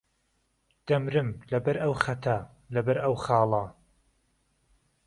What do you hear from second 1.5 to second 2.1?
له بهر ئەو